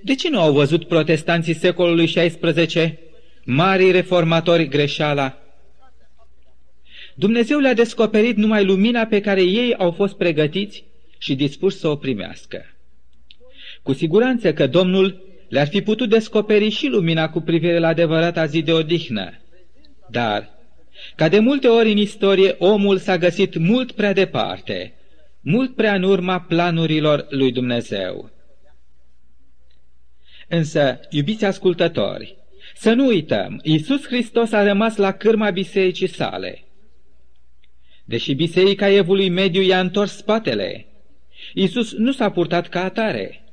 De 0.03 0.15
ce 0.15 0.29
nu 0.29 0.39
au 0.39 0.53
văzut 0.53 0.87
protestanții 0.87 1.53
secolului 1.53 2.05
XVI, 2.05 2.97
marii 3.45 3.91
reformatori, 3.91 4.67
greșeala? 4.67 5.37
Dumnezeu 7.15 7.59
le-a 7.59 7.73
descoperit 7.73 8.35
numai 8.37 8.65
lumina 8.65 9.05
pe 9.05 9.21
care 9.21 9.41
ei 9.41 9.75
au 9.75 9.91
fost 9.91 10.13
pregătiți 10.13 10.83
și 11.17 11.35
dispuși 11.35 11.77
să 11.77 11.87
o 11.87 11.95
primească. 11.95 12.65
Cu 13.83 13.93
siguranță 13.93 14.53
că 14.53 14.67
Domnul 14.67 15.23
le-ar 15.49 15.67
fi 15.67 15.81
putut 15.81 16.09
descoperi 16.09 16.69
și 16.69 16.87
lumina 16.87 17.29
cu 17.29 17.39
privire 17.39 17.79
la 17.79 17.87
adevărata 17.87 18.45
zi 18.45 18.61
de 18.61 18.71
odihnă. 18.71 19.33
Dar, 20.09 20.54
ca 21.15 21.29
de 21.29 21.39
multe 21.39 21.67
ori 21.67 21.91
în 21.91 21.97
istorie, 21.97 22.55
omul 22.57 22.97
s-a 22.97 23.17
găsit 23.17 23.57
mult 23.57 23.91
prea 23.91 24.13
departe, 24.13 24.93
mult 25.41 25.75
prea 25.75 25.93
în 25.95 26.03
urma 26.03 26.41
planurilor 26.41 27.25
lui 27.29 27.51
Dumnezeu. 27.51 28.31
Însă, 30.47 30.99
iubiți 31.09 31.45
ascultători, 31.45 32.37
să 32.75 32.93
nu 32.93 33.05
uităm, 33.05 33.59
Iisus 33.63 34.05
Hristos 34.05 34.51
a 34.51 34.63
rămas 34.63 34.95
la 34.95 35.11
cârma 35.11 35.49
bisericii 35.49 36.07
sale. 36.07 36.63
Deși 38.05 38.33
biserica 38.33 38.89
evului 38.89 39.29
mediu 39.29 39.61
i-a 39.61 39.79
întors 39.79 40.15
spatele, 40.15 40.85
Iisus 41.53 41.93
nu 41.93 42.11
s-a 42.11 42.29
purtat 42.29 42.67
ca 42.69 42.83
atare. 42.83 43.43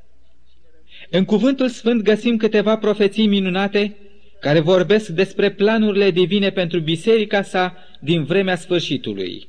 În 1.11 1.25
cuvântul 1.25 1.68
sfânt 1.68 2.02
găsim 2.02 2.37
câteva 2.37 2.76
profeții 2.76 3.26
minunate 3.26 3.96
care 4.42 4.61
vorbesc 4.61 5.08
despre 5.08 5.50
planurile 5.50 6.11
divine 6.11 6.50
pentru 6.50 6.80
biserica 6.80 7.42
sa 7.42 7.76
din 8.00 8.25
vremea 8.25 8.56
sfârșitului. 8.56 9.49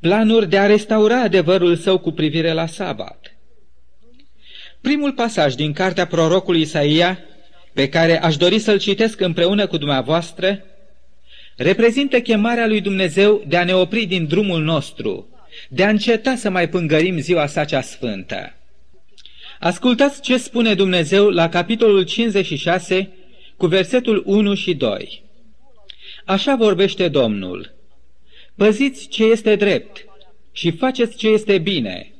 Planuri 0.00 0.48
de 0.48 0.58
a 0.58 0.66
restaura 0.66 1.20
adevărul 1.22 1.76
său 1.76 1.98
cu 1.98 2.10
privire 2.10 2.52
la 2.52 2.66
sabat. 2.66 3.36
Primul 4.80 5.12
pasaj 5.12 5.54
din 5.54 5.72
cartea 5.72 6.06
prorocului 6.06 6.60
Isaia, 6.60 7.18
pe 7.72 7.88
care 7.88 8.22
aș 8.22 8.36
dori 8.36 8.58
să-l 8.58 8.78
citesc 8.78 9.20
împreună 9.20 9.66
cu 9.66 9.76
dumneavoastră, 9.76 10.64
reprezintă 11.56 12.20
chemarea 12.20 12.66
lui 12.66 12.80
Dumnezeu 12.80 13.44
de 13.46 13.56
a 13.56 13.64
ne 13.64 13.74
opri 13.74 14.04
din 14.04 14.26
drumul 14.26 14.62
nostru, 14.62 15.28
de 15.68 15.84
a 15.84 15.88
înceta 15.88 16.34
să 16.34 16.50
mai 16.50 16.68
pângărim 16.68 17.18
ziua 17.18 17.46
sa 17.46 17.64
cea 17.64 17.80
sfântă. 17.80 18.54
Ascultați 19.58 20.20
ce 20.20 20.36
spune 20.36 20.74
Dumnezeu 20.74 21.28
la 21.28 21.48
capitolul 21.48 22.02
56, 22.02 23.10
cu 23.60 23.66
versetul 23.66 24.22
1 24.26 24.54
și 24.54 24.74
2. 24.74 25.22
Așa 26.24 26.56
vorbește 26.56 27.08
Domnul. 27.08 27.74
Păziți 28.56 29.08
ce 29.08 29.24
este 29.24 29.56
drept 29.56 30.04
și 30.52 30.70
faceți 30.70 31.16
ce 31.16 31.28
este 31.28 31.58
bine, 31.58 32.12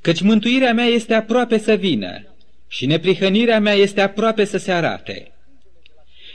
căci 0.00 0.20
mântuirea 0.20 0.72
mea 0.72 0.84
este 0.84 1.14
aproape 1.14 1.58
să 1.58 1.74
vină 1.74 2.34
și 2.68 2.86
neprihănirea 2.86 3.60
mea 3.60 3.72
este 3.72 4.00
aproape 4.00 4.44
să 4.44 4.58
se 4.58 4.72
arate. 4.72 5.32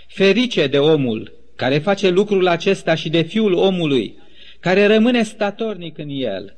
Ferice 0.08 0.68
de 0.68 0.80
omul 0.80 1.34
care 1.56 1.78
face 1.78 2.10
lucrul 2.10 2.48
acesta 2.48 2.96
și 2.96 3.10
de 3.10 3.22
fiul 3.22 3.54
omului, 3.54 4.18
care 4.60 4.86
rămâne 4.86 5.24
statornic 5.24 5.98
în 5.98 6.10
el, 6.10 6.56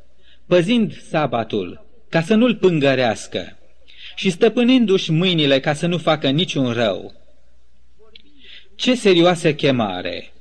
păzind 0.48 0.98
sabatul, 1.10 1.86
ca 2.10 2.22
să 2.22 2.36
nu-l 2.36 2.56
pângărească 2.56 3.58
și 4.16 4.30
stăpânindu-și 4.30 5.12
mâinile 5.12 5.60
ca 5.60 5.74
să 5.74 5.88
nu 5.88 5.98
facă 5.98 6.30
niciun 6.30 6.72
rău. 6.72 7.17
Ce 8.78 8.96
serioasă 8.96 9.54
chemare! 9.54 10.32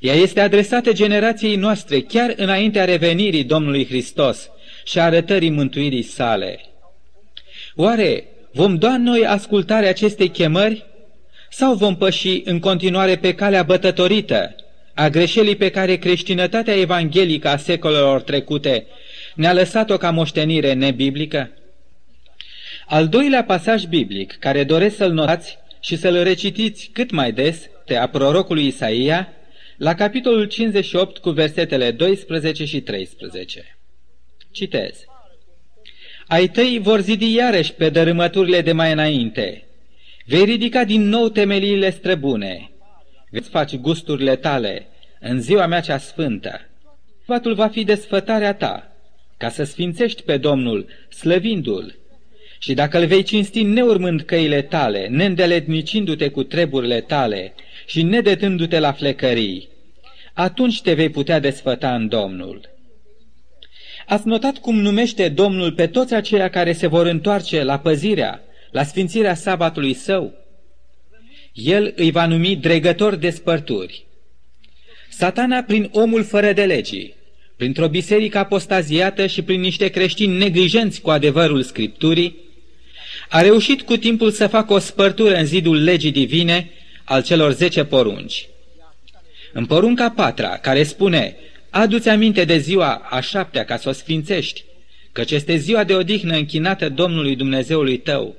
Ea 0.00 0.14
este 0.14 0.40
adresată 0.40 0.92
generației 0.92 1.56
noastre 1.56 2.00
chiar 2.00 2.32
înaintea 2.36 2.84
revenirii 2.84 3.44
Domnului 3.44 3.86
Hristos 3.86 4.50
și 4.84 5.00
arătării 5.00 5.50
mântuirii 5.50 6.02
sale. 6.02 6.60
Oare 7.74 8.24
vom 8.52 8.76
da 8.76 8.96
noi 8.96 9.26
ascultarea 9.26 9.88
acestei 9.88 10.28
chemări 10.28 10.84
sau 11.50 11.74
vom 11.74 11.96
păși 11.96 12.42
în 12.44 12.58
continuare 12.58 13.16
pe 13.16 13.34
calea 13.34 13.62
bătătorită 13.62 14.54
a 14.94 15.08
greșelii 15.08 15.56
pe 15.56 15.70
care 15.70 15.96
creștinătatea 15.96 16.74
evanghelică 16.74 17.48
a 17.48 17.56
secolelor 17.56 18.20
trecute 18.20 18.86
ne-a 19.34 19.52
lăsat-o 19.52 19.96
ca 19.96 20.10
moștenire 20.10 20.72
nebiblică? 20.72 21.50
Al 22.86 23.08
doilea 23.08 23.44
pasaj 23.44 23.84
biblic, 23.84 24.36
care 24.38 24.64
doresc 24.64 24.96
să-l 24.96 25.12
notați 25.12 25.58
și 25.80 25.96
să-l 25.96 26.22
recitiți 26.22 26.90
cât 26.92 27.10
mai 27.10 27.32
des, 27.32 27.68
te 27.84 27.96
a 27.96 28.08
prorocului 28.08 28.66
Isaia, 28.66 29.32
la 29.76 29.94
capitolul 29.94 30.44
58 30.44 31.18
cu 31.18 31.30
versetele 31.30 31.90
12 31.90 32.64
și 32.64 32.80
13. 32.80 33.76
Citez. 34.50 35.04
Ai 36.26 36.48
tăi 36.48 36.78
vor 36.82 37.00
zidi 37.00 37.34
iarăși 37.34 37.72
pe 37.72 37.88
dărâmăturile 37.88 38.60
de 38.60 38.72
mai 38.72 38.92
înainte. 38.92 39.64
Vei 40.26 40.44
ridica 40.44 40.84
din 40.84 41.08
nou 41.08 41.28
temeliile 41.28 41.90
străbune. 41.90 42.70
Veți 43.30 43.48
face 43.48 43.76
gusturile 43.76 44.36
tale 44.36 44.86
în 45.20 45.40
ziua 45.40 45.66
mea 45.66 45.80
cea 45.80 45.98
sfântă. 45.98 46.60
Fatul 47.24 47.54
va 47.54 47.68
fi 47.68 47.84
desfătarea 47.84 48.54
ta, 48.54 48.92
ca 49.36 49.48
să 49.48 49.64
sfințești 49.64 50.22
pe 50.22 50.36
Domnul, 50.36 50.86
slăvindu-L. 51.08 51.98
Și 52.58 52.74
dacă 52.74 52.98
îl 52.98 53.06
vei 53.06 53.22
cinsti 53.22 53.62
neurmând 53.62 54.20
căile 54.20 54.62
tale, 54.62 55.06
neîndeletnicindu-te 55.06 56.28
cu 56.28 56.42
treburile 56.42 57.00
tale 57.00 57.54
și 57.86 58.02
nedetându-te 58.02 58.78
la 58.78 58.92
flecării, 58.92 59.68
atunci 60.32 60.82
te 60.82 60.94
vei 60.94 61.08
putea 61.08 61.38
desfăta 61.38 61.94
în 61.94 62.08
Domnul. 62.08 62.72
Ați 64.06 64.26
notat 64.26 64.58
cum 64.58 64.80
numește 64.80 65.28
Domnul 65.28 65.72
pe 65.72 65.86
toți 65.86 66.14
aceia 66.14 66.48
care 66.50 66.72
se 66.72 66.86
vor 66.86 67.06
întoarce 67.06 67.62
la 67.62 67.78
păzirea, 67.78 68.40
la 68.70 68.82
sfințirea 68.82 69.34
sabatului 69.34 69.94
său? 69.94 70.32
El 71.52 71.92
îi 71.96 72.10
va 72.10 72.26
numi 72.26 72.56
dregător 72.56 73.14
de 73.14 73.30
spărturi. 73.30 74.04
Satana, 75.10 75.62
prin 75.62 75.88
omul 75.92 76.24
fără 76.24 76.52
de 76.52 76.64
legii, 76.64 77.14
printr-o 77.56 77.88
biserică 77.88 78.38
apostaziată 78.38 79.26
și 79.26 79.42
prin 79.42 79.60
niște 79.60 79.88
creștini 79.88 80.36
neglijenți 80.36 81.00
cu 81.00 81.10
adevărul 81.10 81.62
Scripturii, 81.62 82.36
a 83.28 83.40
reușit 83.40 83.82
cu 83.82 83.96
timpul 83.96 84.30
să 84.30 84.46
facă 84.46 84.72
o 84.72 84.78
spărtură 84.78 85.34
în 85.36 85.46
zidul 85.46 85.82
legii 85.82 86.12
divine 86.12 86.70
al 87.04 87.22
celor 87.22 87.52
zece 87.52 87.84
porunci. 87.84 88.48
În 89.52 89.66
porunca 89.66 90.10
patra, 90.10 90.56
care 90.56 90.82
spune, 90.82 91.36
adu-ți 91.70 92.08
aminte 92.08 92.44
de 92.44 92.58
ziua 92.58 92.94
a 92.94 93.20
șaptea 93.20 93.64
ca 93.64 93.76
să 93.76 93.88
o 93.88 93.92
sfințești, 93.92 94.64
căci 95.12 95.30
este 95.30 95.56
ziua 95.56 95.84
de 95.84 95.94
odihnă 95.94 96.36
închinată 96.36 96.88
Domnului 96.88 97.36
Dumnezeului 97.36 97.98
tău. 97.98 98.36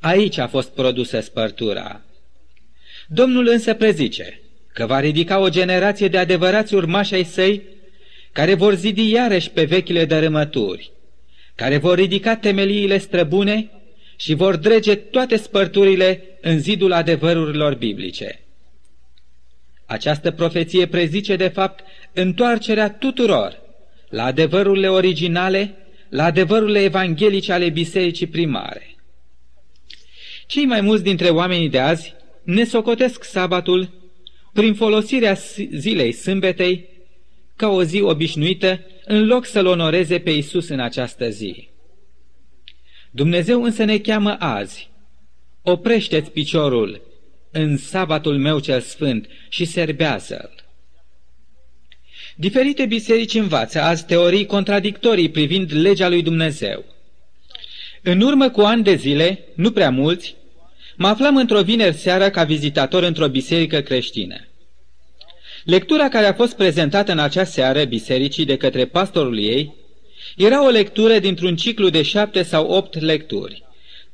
Aici 0.00 0.38
a 0.38 0.46
fost 0.46 0.70
produsă 0.70 1.20
spărtura. 1.20 2.00
Domnul 3.08 3.48
însă 3.48 3.74
prezice 3.74 4.40
că 4.72 4.86
va 4.86 5.00
ridica 5.00 5.38
o 5.38 5.48
generație 5.48 6.08
de 6.08 6.18
adevărați 6.18 6.74
urmași 6.74 7.14
ai 7.14 7.24
săi 7.24 7.62
care 8.32 8.54
vor 8.54 8.74
zidi 8.74 9.10
iarăși 9.10 9.50
pe 9.50 9.64
vechile 9.64 10.04
dărâmături, 10.04 10.92
care 11.54 11.76
vor 11.76 11.94
ridica 11.94 12.36
temeliile 12.36 12.98
străbune 12.98 13.70
și 14.22 14.34
vor 14.34 14.56
drege 14.56 14.94
toate 14.94 15.36
spărturile 15.36 16.22
în 16.40 16.58
zidul 16.58 16.92
adevărurilor 16.92 17.74
biblice. 17.74 18.40
Această 19.86 20.30
profeție 20.30 20.86
prezice, 20.86 21.36
de 21.36 21.48
fapt, 21.48 21.84
întoarcerea 22.12 22.90
tuturor 22.90 23.60
la 24.08 24.24
adevărurile 24.24 24.88
originale, 24.88 25.76
la 26.08 26.24
adevărurile 26.24 26.82
evanghelice 26.82 27.52
ale 27.52 27.68
bisericii 27.68 28.26
primare. 28.26 28.96
Cei 30.46 30.64
mai 30.64 30.80
mulți 30.80 31.02
dintre 31.02 31.28
oamenii 31.28 31.68
de 31.68 31.80
azi 31.80 32.14
ne 32.42 32.64
socotesc 32.64 33.24
sabatul 33.24 33.90
prin 34.52 34.74
folosirea 34.74 35.36
zilei 35.72 36.12
sâmbetei 36.12 36.88
ca 37.56 37.68
o 37.68 37.82
zi 37.82 38.00
obișnuită, 38.00 38.80
în 39.04 39.26
loc 39.26 39.46
să-L 39.46 39.66
onoreze 39.66 40.18
pe 40.18 40.30
Isus 40.30 40.68
în 40.68 40.80
această 40.80 41.28
zi. 41.28 41.71
Dumnezeu 43.14 43.62
însă 43.62 43.84
ne 43.84 43.98
cheamă 43.98 44.36
azi. 44.38 44.90
Oprește-ți 45.62 46.30
piciorul 46.30 47.00
în 47.50 47.76
sabatul 47.76 48.38
meu 48.38 48.58
cel 48.58 48.80
sfânt 48.80 49.26
și 49.48 49.64
serbează-l. 49.64 50.50
Diferite 52.36 52.86
biserici 52.86 53.34
învață 53.34 53.80
azi 53.80 54.06
teorii 54.06 54.46
contradictorii 54.46 55.30
privind 55.30 55.72
legea 55.72 56.08
lui 56.08 56.22
Dumnezeu. 56.22 56.84
În 58.02 58.20
urmă 58.20 58.50
cu 58.50 58.60
ani 58.60 58.82
de 58.82 58.94
zile, 58.94 59.44
nu 59.54 59.70
prea 59.70 59.90
mulți, 59.90 60.34
mă 60.96 61.08
aflam 61.08 61.36
într-o 61.36 61.62
vineri 61.62 61.96
seară 61.96 62.30
ca 62.30 62.44
vizitator 62.44 63.02
într-o 63.02 63.28
biserică 63.28 63.80
creștină. 63.80 64.36
Lectura 65.64 66.08
care 66.08 66.26
a 66.26 66.32
fost 66.32 66.56
prezentată 66.56 67.12
în 67.12 67.18
acea 67.18 67.44
seară 67.44 67.84
bisericii 67.84 68.44
de 68.44 68.56
către 68.56 68.86
pastorul 68.86 69.38
ei 69.38 69.74
era 70.36 70.64
o 70.64 70.68
lectură 70.68 71.18
dintr-un 71.18 71.56
ciclu 71.56 71.88
de 71.88 72.02
șapte 72.02 72.42
sau 72.42 72.66
opt 72.66 73.00
lecturi, 73.00 73.62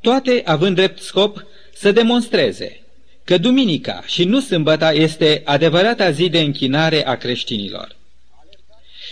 toate 0.00 0.42
având 0.44 0.74
drept 0.74 1.02
scop 1.02 1.46
să 1.74 1.92
demonstreze 1.92 2.80
că 3.24 3.38
duminica 3.38 4.02
și 4.06 4.24
nu 4.24 4.40
sâmbăta 4.40 4.92
este 4.92 5.42
adevărata 5.44 6.10
zi 6.10 6.28
de 6.28 6.40
închinare 6.40 7.06
a 7.06 7.16
creștinilor. 7.16 7.96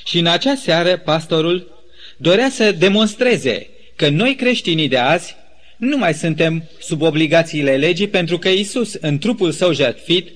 Și 0.05 0.19
în 0.19 0.27
acea 0.27 0.55
seară 0.55 0.97
pastorul 0.97 1.85
dorea 2.17 2.51
să 2.51 2.73
demonstreze 2.73 3.69
că 3.97 4.09
noi 4.09 4.35
creștinii 4.35 4.89
de 4.89 4.99
azi 4.99 5.37
nu 5.77 5.97
mai 5.97 6.15
suntem 6.15 6.69
sub 6.81 7.03
obligațiile 7.03 7.77
legii 7.77 8.09
pentru 8.09 8.39
că 8.39 8.49
Isus, 8.49 8.95
în 8.95 9.19
trupul 9.19 9.53
său 9.53 9.73
jertfit, 9.73 10.29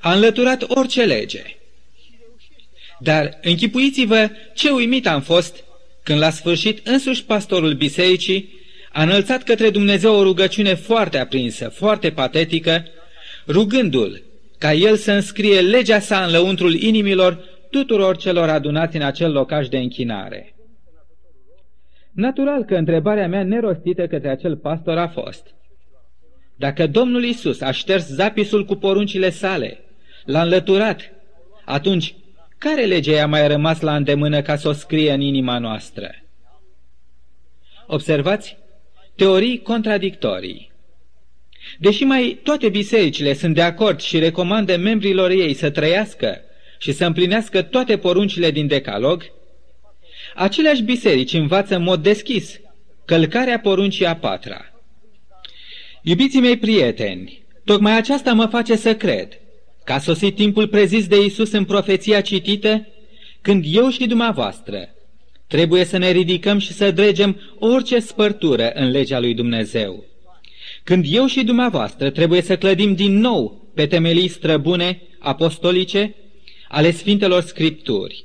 a 0.00 0.12
înlăturat 0.12 0.64
orice 0.68 1.04
lege. 1.04 1.42
Dar 2.98 3.38
închipuiți-vă 3.42 4.30
ce 4.54 4.70
uimit 4.70 5.06
am 5.06 5.22
fost 5.22 5.64
când 6.02 6.18
la 6.18 6.30
sfârșit 6.30 6.86
însuși 6.86 7.24
pastorul 7.24 7.74
bisericii 7.74 8.60
a 8.92 9.02
înălțat 9.02 9.42
către 9.42 9.70
Dumnezeu 9.70 10.14
o 10.14 10.22
rugăciune 10.22 10.74
foarte 10.74 11.18
aprinsă, 11.18 11.68
foarte 11.68 12.10
patetică, 12.10 12.84
rugându-l 13.46 14.22
ca 14.58 14.72
el 14.72 14.96
să 14.96 15.12
înscrie 15.12 15.60
legea 15.60 15.98
sa 15.98 16.24
în 16.24 16.30
lăuntrul 16.30 16.74
inimilor 16.74 17.44
tuturor 17.70 18.16
celor 18.16 18.48
adunați 18.48 18.96
în 18.96 19.02
acel 19.02 19.32
locaș 19.32 19.68
de 19.68 19.78
închinare. 19.78 20.54
Natural 22.12 22.64
că 22.64 22.74
întrebarea 22.74 23.28
mea 23.28 23.44
nerostită 23.44 24.06
către 24.06 24.30
acel 24.30 24.56
pastor 24.56 24.98
a 24.98 25.08
fost, 25.08 25.46
dacă 26.56 26.86
Domnul 26.86 27.24
Isus 27.24 27.60
a 27.60 27.70
șters 27.70 28.06
zapisul 28.06 28.64
cu 28.64 28.74
poruncile 28.74 29.30
sale, 29.30 29.80
l-a 30.24 30.42
înlăturat, 30.42 31.12
atunci 31.64 32.14
care 32.62 32.84
lege 32.84 33.18
a 33.18 33.26
mai 33.26 33.48
rămas 33.48 33.80
la 33.80 33.96
îndemână 33.96 34.42
ca 34.42 34.56
să 34.56 34.68
o 34.68 34.72
scrie 34.72 35.12
în 35.12 35.20
inima 35.20 35.58
noastră? 35.58 36.10
Observați? 37.86 38.56
Teorii 39.16 39.62
contradictorii. 39.62 40.72
Deși 41.78 42.04
mai 42.04 42.40
toate 42.42 42.68
bisericile 42.68 43.34
sunt 43.34 43.54
de 43.54 43.62
acord 43.62 44.00
și 44.00 44.18
recomandă 44.18 44.76
membrilor 44.76 45.30
ei 45.30 45.54
să 45.54 45.70
trăiască 45.70 46.40
și 46.78 46.92
să 46.92 47.04
împlinească 47.04 47.62
toate 47.62 47.98
poruncile 47.98 48.50
din 48.50 48.66
decalog, 48.66 49.24
aceleași 50.34 50.82
biserici 50.82 51.32
învață 51.32 51.76
în 51.76 51.82
mod 51.82 52.02
deschis 52.02 52.60
călcarea 53.04 53.60
poruncii 53.60 54.06
a 54.06 54.16
patra. 54.16 54.72
Iubiții 56.02 56.40
mei 56.40 56.58
prieteni, 56.58 57.44
tocmai 57.64 57.96
aceasta 57.96 58.32
mă 58.32 58.46
face 58.46 58.76
să 58.76 58.96
cred 58.96 59.41
că 59.84 59.92
a 59.92 59.98
sosit 59.98 60.34
timpul 60.34 60.68
prezis 60.68 61.06
de 61.06 61.24
Isus 61.24 61.52
în 61.52 61.64
profeția 61.64 62.20
citită, 62.20 62.86
când 63.40 63.64
eu 63.68 63.88
și 63.88 64.06
dumneavoastră 64.06 64.88
trebuie 65.46 65.84
să 65.84 65.98
ne 65.98 66.10
ridicăm 66.10 66.58
și 66.58 66.72
să 66.72 66.90
dregem 66.90 67.40
orice 67.58 67.98
spărtură 67.98 68.70
în 68.74 68.90
legea 68.90 69.18
lui 69.18 69.34
Dumnezeu. 69.34 70.04
Când 70.84 71.04
eu 71.08 71.26
și 71.26 71.44
dumneavoastră 71.44 72.10
trebuie 72.10 72.42
să 72.42 72.56
clădim 72.56 72.94
din 72.94 73.18
nou 73.18 73.70
pe 73.74 73.86
temelii 73.86 74.28
străbune, 74.28 75.02
apostolice, 75.18 76.14
ale 76.68 76.90
Sfintelor 76.90 77.42
Scripturi. 77.42 78.24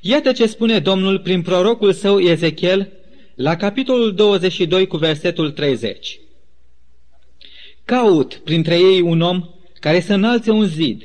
Iată 0.00 0.32
ce 0.32 0.46
spune 0.46 0.78
Domnul 0.78 1.18
prin 1.18 1.42
prorocul 1.42 1.92
său 1.92 2.20
Ezechiel 2.20 2.92
la 3.34 3.56
capitolul 3.56 4.14
22 4.14 4.86
cu 4.86 4.96
versetul 4.96 5.50
30. 5.50 6.18
Caut 7.84 8.40
printre 8.44 8.74
ei 8.78 9.00
un 9.00 9.20
om 9.20 9.48
care 9.84 10.00
să 10.00 10.12
înalțe 10.12 10.50
un 10.50 10.66
zid 10.66 11.02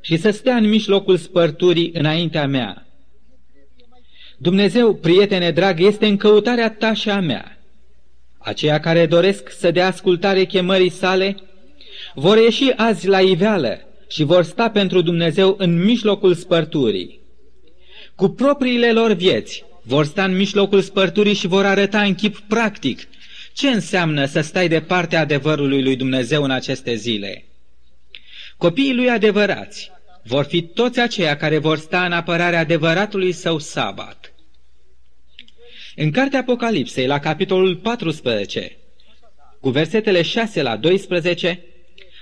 și 0.00 0.16
să 0.16 0.30
stea 0.30 0.56
în 0.56 0.68
mijlocul 0.68 1.16
spărturii 1.16 1.90
înaintea 1.94 2.46
mea. 2.46 2.86
Dumnezeu, 4.36 4.94
prietene 4.94 5.50
drag, 5.50 5.80
este 5.80 6.06
în 6.06 6.16
căutarea 6.16 6.70
ta 6.70 6.92
și 6.92 7.10
a 7.10 7.20
mea. 7.20 7.58
Aceia 8.38 8.80
care 8.80 9.06
doresc 9.06 9.50
să 9.50 9.70
dea 9.70 9.86
ascultare 9.86 10.44
chemării 10.44 10.90
sale 10.90 11.36
vor 12.14 12.36
ieși 12.36 12.70
azi 12.76 13.08
la 13.08 13.20
iveală 13.20 13.80
și 14.08 14.22
vor 14.22 14.42
sta 14.42 14.70
pentru 14.70 15.00
Dumnezeu 15.00 15.54
în 15.58 15.84
mijlocul 15.84 16.34
spărturii. 16.34 17.20
Cu 18.14 18.28
propriile 18.28 18.92
lor 18.92 19.12
vieți 19.12 19.64
vor 19.82 20.04
sta 20.04 20.24
în 20.24 20.36
mijlocul 20.36 20.80
spărturii 20.80 21.34
și 21.34 21.46
vor 21.46 21.64
arăta 21.64 22.02
în 22.02 22.14
chip 22.14 22.38
practic 22.38 23.08
ce 23.52 23.68
înseamnă 23.68 24.24
să 24.24 24.40
stai 24.40 24.68
de 24.68 24.80
partea 24.80 25.20
adevărului 25.20 25.82
lui 25.82 25.96
Dumnezeu 25.96 26.42
în 26.42 26.50
aceste 26.50 26.94
zile. 26.94 27.46
Copiii 28.58 28.94
lui 28.94 29.10
adevărați 29.10 29.90
vor 30.22 30.44
fi 30.44 30.62
toți 30.62 31.00
aceia 31.00 31.36
care 31.36 31.58
vor 31.58 31.78
sta 31.78 32.04
în 32.04 32.12
apărarea 32.12 32.58
adevăratului 32.58 33.32
său 33.32 33.58
sabat. 33.58 34.34
În 35.96 36.10
cartea 36.10 36.38
Apocalipsei, 36.38 37.06
la 37.06 37.18
capitolul 37.18 37.76
14, 37.76 38.76
cu 39.60 39.70
versetele 39.70 40.22
6 40.22 40.62
la 40.62 40.76
12, 40.76 41.64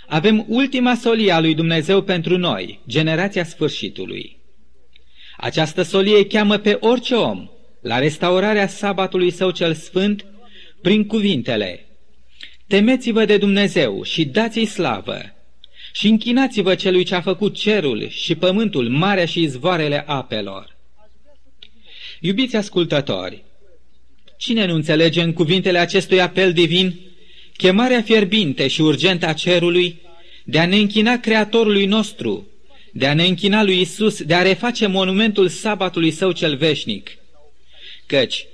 avem 0.07 0.45
ultima 0.49 0.95
solie 0.95 1.33
a 1.33 1.41
lui 1.41 1.55
Dumnezeu 1.55 2.03
pentru 2.03 2.39
noi, 2.39 2.81
generația 2.89 3.45
sfârșitului. 3.45 4.39
Această 5.37 5.83
solie 5.83 6.27
cheamă 6.27 6.57
pe 6.57 6.77
orice 6.81 7.15
om 7.15 7.51
la 7.81 7.99
restaurarea 7.99 8.67
sabatului 8.67 9.31
său 9.31 9.51
cel 9.51 9.75
sfânt 9.75 10.25
prin 10.83 11.07
cuvintele 11.07 11.87
Temeți-vă 12.67 13.25
de 13.25 13.37
Dumnezeu 13.37 14.03
și 14.03 14.25
dați-i 14.25 14.65
slavă 14.65 15.34
și 15.97 16.09
închinați-vă 16.09 16.75
celui 16.75 17.05
ce 17.05 17.15
a 17.15 17.21
făcut 17.21 17.55
cerul 17.55 18.09
și 18.09 18.35
pământul, 18.35 18.89
marea 18.89 19.25
și 19.25 19.43
izvoarele 19.43 20.05
apelor. 20.07 20.77
Iubiți 22.21 22.57
ascultători, 22.57 23.43
cine 24.37 24.67
nu 24.67 24.75
înțelege 24.75 25.23
în 25.23 25.33
cuvintele 25.33 25.79
acestui 25.79 26.21
apel 26.21 26.53
divin 26.53 27.01
chemarea 27.57 28.03
fierbinte 28.03 28.69
și 28.69 28.81
urgentă 28.81 29.27
a 29.27 29.33
cerului 29.33 30.01
de 30.45 30.59
a 30.59 30.67
ne 30.67 30.77
închina 30.77 31.19
Creatorului 31.19 31.87
nostru, 31.87 32.47
de 32.93 33.07
a 33.07 33.15
ne 33.15 33.25
închina 33.25 33.63
lui 33.63 33.81
Isus, 33.81 34.23
de 34.23 34.35
a 34.35 34.43
reface 34.43 34.87
monumentul 34.87 35.49
sabatului 35.49 36.11
său 36.11 36.33
cel 36.33 36.57
veșnic. 36.57 37.11
Căci, 38.07 38.47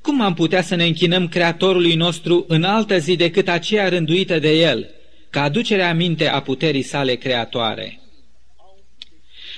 cum 0.00 0.20
am 0.20 0.34
putea 0.34 0.62
să 0.62 0.74
ne 0.74 0.84
închinăm 0.84 1.28
Creatorului 1.28 1.94
nostru 1.94 2.44
în 2.48 2.62
altă 2.62 2.98
zi 2.98 3.16
decât 3.16 3.48
aceea 3.48 3.88
rânduită 3.88 4.38
de 4.38 4.50
El, 4.50 4.90
ca 5.30 5.42
aducerea 5.42 5.88
aminte 5.88 6.28
a 6.28 6.40
puterii 6.42 6.82
sale 6.82 7.14
creatoare? 7.14 8.00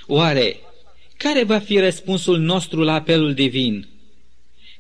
Oare, 0.06 0.56
care 1.16 1.44
va 1.44 1.59
fi 1.59 1.78
răspunsul 1.78 2.38
nostru 2.38 2.83
la 2.83 2.94
apelul 2.94 3.35
divin? 3.35 3.88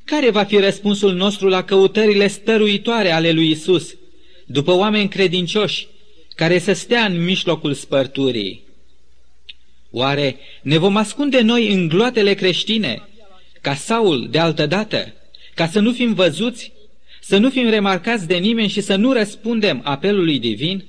Care 0.04 0.30
va 0.30 0.44
fi 0.44 0.56
răspunsul 0.56 1.14
nostru 1.14 1.48
la 1.48 1.64
căutările 1.64 2.26
stăruitoare 2.26 3.10
ale 3.10 3.30
lui 3.30 3.50
Isus, 3.50 3.96
după 4.46 4.72
oameni 4.72 5.08
credincioși, 5.08 5.86
care 6.34 6.58
să 6.58 6.72
stea 6.72 7.04
în 7.04 7.24
mijlocul 7.24 7.74
spărturii? 7.74 8.62
Oare 9.90 10.36
ne 10.62 10.78
vom 10.78 10.96
ascunde 10.96 11.40
noi 11.40 11.72
în 11.72 11.88
gloatele 11.88 12.34
creștine, 12.34 13.08
ca 13.60 13.74
Saul 13.74 14.28
de 14.30 14.38
altădată, 14.38 15.14
ca 15.54 15.66
să 15.66 15.80
nu 15.80 15.92
fim 15.92 16.14
văzuți, 16.14 16.72
să 17.20 17.36
nu 17.36 17.50
fim 17.50 17.68
remarcați 17.68 18.26
de 18.26 18.36
nimeni 18.36 18.68
și 18.68 18.80
să 18.80 18.96
nu 18.96 19.12
răspundem 19.12 19.80
apelului 19.84 20.38
divin? 20.38 20.84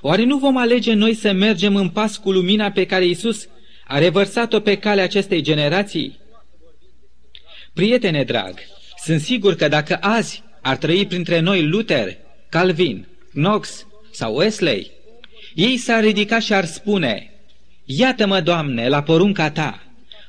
Oare 0.00 0.24
nu 0.24 0.38
vom 0.38 0.56
alege 0.56 0.92
noi 0.92 1.14
să 1.14 1.32
mergem 1.32 1.76
în 1.76 1.88
pas 1.88 2.16
cu 2.16 2.32
lumina 2.32 2.70
pe 2.70 2.86
care 2.86 3.06
Isus 3.06 3.48
a 3.86 3.98
revărsat-o 3.98 4.60
pe 4.60 4.76
calea 4.76 5.04
acestei 5.04 5.42
generații? 5.42 6.18
Prietene 7.74 8.24
drag, 8.24 8.54
sunt 9.04 9.20
sigur 9.20 9.54
că 9.54 9.68
dacă 9.68 9.98
azi 10.00 10.44
Ar 10.66 10.76
trăi 10.76 11.06
printre 11.06 11.40
noi 11.40 11.62
Luther, 11.62 12.16
Calvin, 12.48 13.06
Knox 13.32 13.86
sau 14.10 14.36
Wesley? 14.36 14.90
Ei 15.54 15.76
s-ar 15.76 16.02
ridica 16.02 16.38
și 16.38 16.52
ar 16.52 16.64
spune, 16.64 17.30
Iată-mă, 17.84 18.40
Doamne, 18.40 18.88
la 18.88 19.02
porunca 19.02 19.50
Ta, 19.50 19.82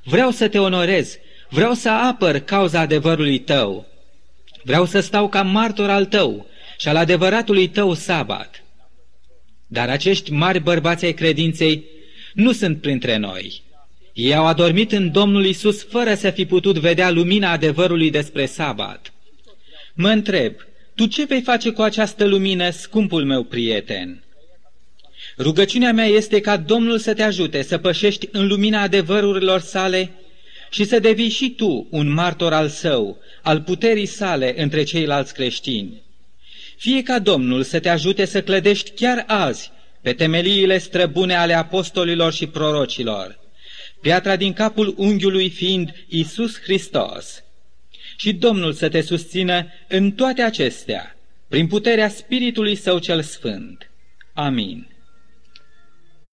vreau 0.04 0.32
să 0.32 0.48
te 0.48 0.60
onorez, 0.60 1.17
vreau 1.50 1.74
să 1.74 1.89
apăr 1.89 2.39
cauza 2.39 2.80
adevărului 2.80 3.39
Tău, 3.39 3.86
vreau 4.68 4.86
să 4.86 5.00
stau 5.00 5.30
ca 5.30 5.42
martor 5.42 5.90
al 5.90 6.06
Tău 6.06 6.48
și 6.78 6.88
al 6.88 6.96
adevăratului 6.96 7.68
Tău 7.68 7.94
sabat. 7.94 8.64
Dar 9.68 9.90
acești 9.90 10.32
mari 10.32 10.60
bărbați 10.60 11.06
ai 11.06 11.14
credinței 11.14 11.86
nu 12.34 12.52
sunt 12.52 12.82
printre 12.82 13.18
noi. 13.18 13.62
Ei 14.14 14.36
au 14.36 14.46
adormit 14.46 14.92
în 14.92 15.12
Domnul 15.12 15.46
Isus 15.46 15.84
fără 15.84 16.14
să 16.14 16.30
fi 16.30 16.46
putut 16.46 16.78
vedea 16.78 17.10
lumina 17.10 17.52
adevărului 17.52 18.12
despre 18.12 18.46
sabat. 18.46 19.14
Mă 19.94 20.10
întreb, 20.10 20.54
tu 20.96 21.06
ce 21.06 21.26
vei 21.26 21.42
face 21.42 21.70
cu 21.72 21.82
această 21.82 22.26
lumină, 22.26 22.70
scumpul 22.70 23.26
meu 23.26 23.44
prieten? 23.44 24.24
Rugăciunea 25.38 25.94
mea 25.94 26.06
este 26.06 26.40
ca 26.40 26.58
Domnul 26.58 26.98
să 26.98 27.14
te 27.14 27.24
ajute 27.24 27.62
să 27.62 27.78
pășești 27.78 28.28
în 28.32 28.48
lumina 28.48 28.82
adevărurilor 28.82 29.60
sale 29.60 30.12
și 30.70 30.84
să 30.84 31.00
devii 31.00 31.30
și 31.30 31.50
tu 31.50 31.88
un 31.92 32.10
martor 32.14 32.54
al 32.54 32.70
său, 32.70 33.18
al 33.42 33.62
puterii 33.62 34.06
sale 34.06 34.62
între 34.62 34.84
ceilalți 34.84 35.34
creștini. 35.34 36.02
Fie 36.78 37.04
ca 37.04 37.20
Domnul 37.20 37.64
să 37.64 37.80
te 37.80 37.90
ajute 37.90 38.26
să 38.26 38.42
clădești 38.42 38.92
chiar 38.92 39.24
azi 39.28 39.72
pe 40.02 40.14
temeliile 40.14 40.78
străbune 40.78 41.36
ale 41.36 41.54
apostolilor 41.54 42.34
și 42.34 42.48
prorocilor, 42.48 43.40
piatra 44.02 44.36
din 44.36 44.54
capul 44.54 44.94
unghiului 44.98 45.50
fiind 45.50 46.06
Isus 46.08 46.62
Hristos. 46.62 47.44
Și 48.18 48.34
Domnul 48.34 48.74
să 48.74 48.90
te 48.90 49.02
susțină 49.02 49.68
în 49.88 50.12
toate 50.12 50.42
acestea, 50.42 51.18
prin 51.48 51.68
puterea 51.68 52.10
Spiritului 52.10 52.76
Său 52.76 53.00
cel 53.00 53.22
Sfânt. 53.22 53.90
Amin. 54.34 54.97